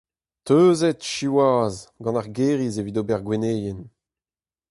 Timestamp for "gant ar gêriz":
2.03-2.75